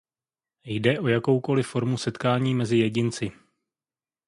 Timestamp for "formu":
1.63-1.97